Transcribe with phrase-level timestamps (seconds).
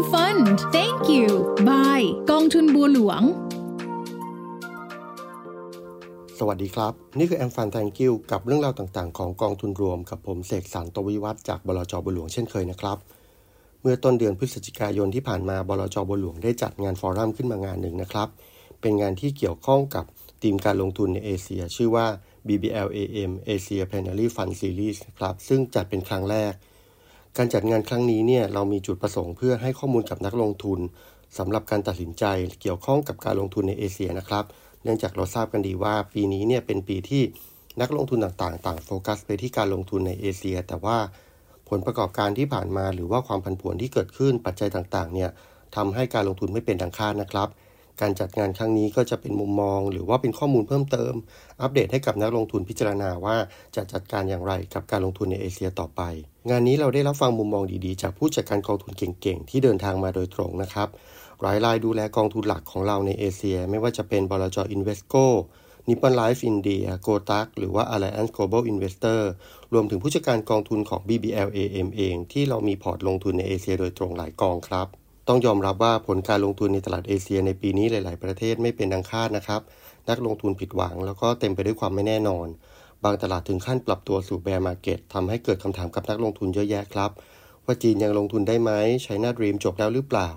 [0.00, 0.46] M Fund
[0.76, 1.28] Thank you
[1.68, 3.22] Bye กองทุนบัวหลวง
[6.38, 12.98] สวัสดีครับ นี่คือแอมฟันแทงกิวกับเรื่องราวต่างๆ ของกองทุนรวมกับผมเสกสรรตวิวัฒจากบลจบัวหลวงเช่นเคยนะครับ
[13.80, 18.28] เมื่อต้นเดือนพฤศจิกายนที่ผ่านมาบลจบัวหลวงได้จัดงานฟอรัมขึ้นมางานหนึ่งนะครับ
[18.80, 20.04] เป็นงานที่เกี่ยวข้องกับ
[20.42, 22.06] ธีมการลงทุนในเอเชีย ชื่อว่า
[22.46, 26.54] BBLAM Asia Plenary Fund Series นะครับซึ่งจัดเป็นครั้งแรก
[27.36, 30.78] การจัดงานครั้งนี้เนี่ยเรามีจุดประสงค์เพื่อให้ข้อมูลกับนักลงทุน
[31.38, 32.24] สำหรับการตัดสินใจ
[32.60, 34.44] เกี่ยวข้องกับการลงทุนในเอเชียนะครับ
[34.82, 37.22] เนื่องจากเราทราบกันดีว่า ปีนี้เนี่ยเป็นปีที่
[37.80, 40.98] นักลงทุนต่างๆ ต่างโฟกัสไปที่การลงทุนในเอเชีย แต่ว่า
[41.68, 45.30] ผลประกอบการที่ผ่านมาหรือว่าความผันผวนที่เกิดขึ้นปัจจัยต่างๆเนี่ย
[45.76, 47.48] ทำให้การลงทุนไม่เป็นดังคาดนะครับ
[48.00, 51.12] การจัดงานครั้งนี้ก็จะเป็นมุมมอง หรือว่าเป็นข้อมูลเพิ่มเติม
[51.60, 53.36] อัปเดตให้กับนักลงทุนพิจารณาว่า
[53.76, 56.02] จะจัดการอย่างไรกับการลงทุนในเอเชียต่อไป
[56.50, 60.88] งานนี้เราได้รับฟังมุมมองดีๆ จากผู้จัดการกองทุนเก่งๆ ที่เดินทางมาโดยตรงนะครับ
[61.42, 65.14] หลายรายดูแลกองทุนหลักของเราในเอเชีย ไม่ว่าจะเป็นบลจ Invesco
[65.88, 69.20] Nippon Life India Kotak หรือว่า Allianz Global Investor
[69.72, 74.86] รวมถึงผู้จัดการกองทุนของ BBLAM เอง ที่เรามีพอร์ตลงทุนในเอเชียโดยตรงหลายกองครับ
[75.28, 79.60] ต้องยอมรับว่าผลการลงทุนในตลาดเอเชียในปีนี้หลาย ๆ ประเทศไม่เป็นดังคาดนะครับ
[80.08, 82.46] นักลงทุนผิดหวัง แล้วก็เต็มไปด้วยความไม่แน่นอน
[83.04, 87.10] บางตลาดถึงขั้นปรับตัวสู่ bear market ทำให้เกิดคำถามกับนักลงทุนเยอะแยะครับ
[87.64, 88.70] ว่าจีนยังลงทุนได้ไหม
[89.04, 90.28] China dream จบแล้วหรือเปล่า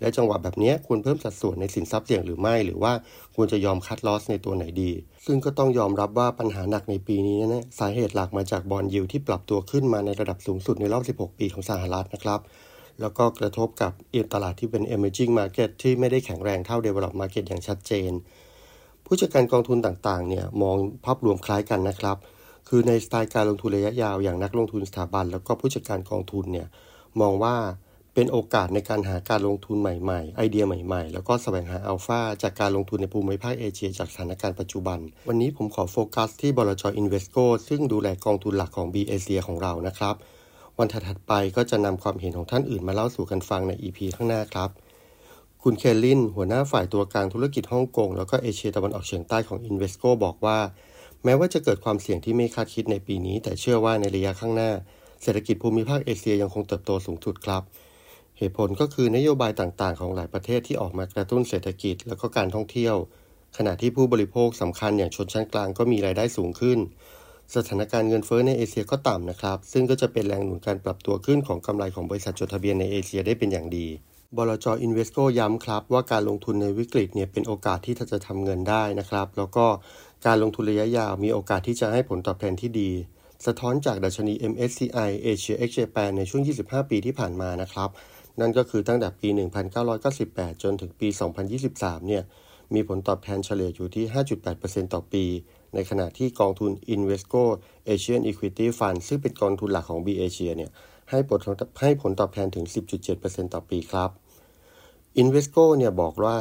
[0.00, 2.92] และจังหวะแบบนี้ควรเพิ่มสัดส่วนในสินทรัพย์เสี่ยงหรือไม่ หรือว่า
[3.34, 4.90] ควรจะยอม cut loss ในตัวไหนดี
[5.26, 12.40] ซึ่งก็ต้องยอมรับว่าปัญหาหนักในปีนี้นะสาเหตุหลักมาจาก bond yield ที่ปรับตัวขึ้นมาในระดับสูงสุดในรอบ 16 ปีของสหรัฐนะครับ
[13.00, 18.12] แล้วก็กระทบกับเอ่อตลาดที่เป็น emerging market ที่ไม่ได้แข็งแรงเท่า developed market อย่างชัดเจน
[19.06, 22.16] ผู้จัดการกองทุนต่างๆเนี่ยมองภาพรวมคล้ายกันนะครับ
[22.68, 26.66] คือในสไตล์การลงทุนระยะยาวอย่างนักลงทุนสถาบัน แล้วก็ผู้จัดการกองทุนเนี่ย
[27.20, 27.56] มองว่า
[28.14, 34.98] เป็นโอกาสในการหาการลงทุนใหม่ๆ ไอเดียใหม่ๆ แล้วก็แสวงหาอัลฟาจากการลงทุนในภูมิภาคเอเชียจากสถานการณ์ปัจจุบัน
[35.28, 37.36] วันนี้ผมขอโฟกัสที่บลจอินเวสโก
[37.68, 40.14] ซึ่งดูแลกองทุนหลักของ B เอเชียของเรานะครับ
[40.78, 44.70] วันถัดๆไปก็จะนำความเห็นของท่านอื่นมาเล่าสู่กันฟังใน EP ข้างหน้าครับ
[45.62, 50.58] คุณเคลลิน หัวหน้าฝ่ายตัวกลางธุรกิจฮ่องกง แล้วก็เอเชียตะวันออกเฉียงใต้ของ Invesco บอกว่า
[51.24, 54.70] แม้ว่าจะเกิดความเสี่ยงที่ไม่คาดคิดในปีนี้ แต่เชื่อว่าในระยะข้างหน้า
[55.22, 57.62] เศรษฐกิจภูมิภาคเอเชียยังคงเติบโตสูงสุดครับ
[58.38, 62.94] เหตุผลก็คือนโยบายต่างๆ ของหลายประเทศที่ออกมากระตุ้นเศรษฐกิจแล้วก็การท่องเที่ยว
[63.56, 66.78] ขณะที่ผู้บริโภคสำคัญอย่างชนชั้นกลางก็มีรายได้สูงขึ้น
[67.56, 73.86] สถานการณ์เงินเฟ้อในเอเชียก็ต่ำนะครับ ซึ่งก็จะเป็นแรงหนุนการปรับตัวขึ้นของกำไรของบริษัทจดทะเบียนในเอเชียได้เป็นอย่างดี
[74.36, 79.66] บลจอินเวสโกย้ำครับว่าการลงทุนในวิกฤตเนี่ยเป็นโอกาสที่จะทำเงินได้นะครับ แล้วก็
[80.26, 82.90] การลงทุนระยะยาวมีโอกาสที่จะให้ผลตอบแทนที่ดี
[83.46, 87.90] สะท้อนจากดัชนี MSCI Asia X Japan ในช่วง 25 ปีที่ผ่านมานะครับ
[88.40, 89.28] นั่นก็คือตั้งแต่ปี
[89.94, 91.08] 1998 จนถึงปี
[91.58, 92.22] 2023 เนี่ย
[92.74, 94.04] มีผลตอบแทนเฉลี่ยอยู่ที่
[94.50, 95.24] 5.8%ต่อปี
[95.74, 97.44] ในขณะที่กองทุน Invesco
[97.94, 100.70] Asian Equity Fund ซึ่งเป็นกองทุนหลักของ B Asia เนี่ย
[101.10, 101.40] ให้ผล
[101.82, 102.64] ให้ผลตอบแทนถึง
[103.10, 104.10] 10.7%ต่อปีครับ
[105.22, 106.36] Invesco เนี่ยบอกว่า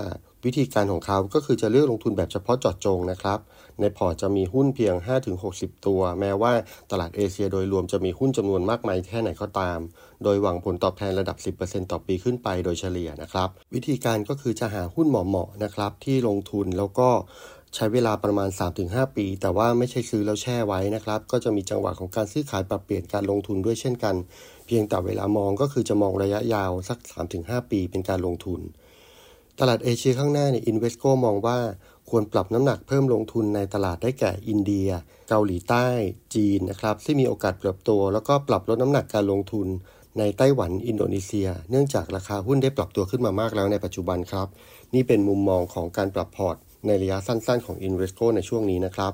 [0.46, 3.40] วิธีการของเขาก็คือจะเลือกลงทุนแบบเฉพาะเจาะจงนะครับ
[3.80, 4.96] ในพอร์ตจะมีหุ้นเพียง
[5.42, 6.54] 5-60 ตัว แม้ว่า
[6.92, 9.80] ตลาดเอเชียโดยรวมจะมีหุ้นจำนวนมากมายแค่ไหนก็ตาม
[10.24, 17.10] โดยหวังผลตอบแทนระดับ 10%ต่อปีขึ้นไปโดยเฉลี่ยนะครับ วิธีการก็คือจะหาหุ้นเหมาะๆนะครับที่ลงทุนแล้วก็
[17.76, 18.50] ใช้เวลาประมาณ
[18.84, 24.16] 3-5 ปี แต่ว่าไม่ใช่ซื้อแล้วแช่ไว้นะครับ ก็จะมีจังหวะของการซื้อขายปรับเปลี่ยนการลงทุนด้วยเช่นกัน
[24.66, 26.98] เพียงแต่เวลามองก็คือจะมองระยะยาวสัก
[27.36, 28.60] 3-5 ปีเป็นการลงทุน
[29.60, 31.58] ตลาดเอเชียข้างหน้าเนี่ย Invesco มองว่า
[32.10, 34.90] ควรปรับน้ำหนักเพิ่มลงทุนในตลาดได้แก่อินเดีย
[35.30, 35.88] เกาหลีใต้
[36.36, 39.68] จีนนะครับที่มีโอกาสเติบโตแล้วก็ปรับลดน้ำหนักการลงทุน
[40.20, 44.48] ในไต้หวันอินโดนีเซีย เนื่องจากราคาหุ้นได้ปรับตัวขึ้นมามากแล้วในปัจจุบันครับ
[44.94, 46.58] นี่เป็นมุมมองของการปรับพอร์ต
[46.88, 49.14] ในระยะสั้นๆของ Invesco ในช่วงนี้นะครับ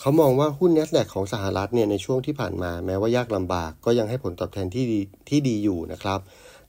[0.00, 6.20] เขามองว่าหุ้น NASDAQ ของสหรัฐเนี่ยในช่วงที่ผ่านมาแม้ว่ายากลำบากก็ยังให้ผลตอบแทนที่ดีที่ดีอยู่นะครับ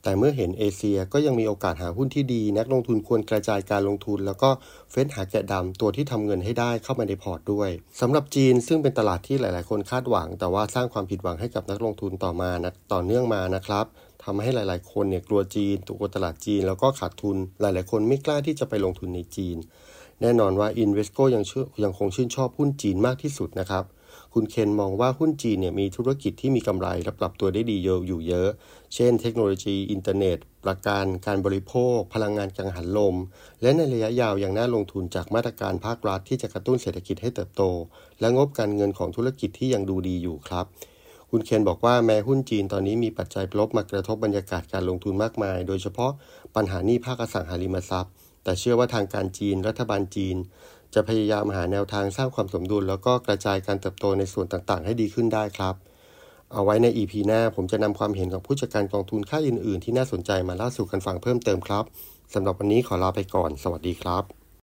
[0.04, 4.50] แต่เมื่อเห็นเอเชียก็ยังมีโอกาสหาหุ้นที่ดี นักลงทุนควรกระจายการลงทุน แล้วก็
[4.92, 7.70] เฟ้นหาแกะดำตัวที่ทำเงินให้ได้เข้ามาในพอร์ตด้วย
[8.02, 13.86] สำหรับจีนซึ่งเป็นตลาดที่หลาย ๆ คนคาดหวัง แต่ว่าสร้างความผิดหวังให้กับนักลงทุนต่อมานะต่อเนื่องมานะครับ
[14.26, 19.58] ทำให้หลาย ๆ คนเนี่ยกลัวจีนตัวตลาดจีน แล้วก็ขาดทุนหลาย ๆ คนไม่กล้าที่จะไปลงทุนในจีน
[20.22, 23.86] แน่นอนว่า Invesco ยังเชื่อยังคงชื่นชอบหุ้นจีนมากที่สุดนะครับ
[24.34, 28.50] คุณเคนมองว่าหุ้นจีนเนี่ยมีธุรกิจที่มีกำไรและปรับตัวได้ดีเยอะอยู่เยอะ
[28.96, 33.16] เช่น เทคโนโลยีอินเทอร์เน็ต ประกันการบริโภค พลังงานกังหันลม
[33.62, 37.64] และในระยะยาวยังน่าลงทุนจากมาตรการภาครัฐที่จะกระตุ้นเศรษฐกิจให้เติบโต
[38.20, 40.66] และงบการเงินของธุรกิจที่ยังดูดีอยู่ครับ
[41.32, 46.12] คุณเคนบอกว่าแม้หุ้นจีนตอนนี้มีปัจจัยลบมากระทบบรรยากาศการลงทุนมากมาย โดยเฉพาะ
[46.56, 48.12] ปัญหานี้ภาคอสังหาริมทรัพย์
[48.44, 50.38] แต่เชื่อว่าทางการจีนรัฐบาลจีน
[50.94, 55.76] จะพยายามหาแนวทางสร้างความสมดุล แล้วก็กระจายการเติบโตในส่วนต่างๆ ให้ดีขึ้นได้ครับ
[56.54, 61.84] เอาไว้ใน EP หน้าผมจะนำความเห็นของผู้จัดการกองทุนค่ายอื่นๆ ที่น่าสนใจมาเล่าสู่กันฟังเพิ่มเติมครับ
[62.34, 64.45] สำหรับวันนี้ขอลาไปก่อน สวัสดีครับ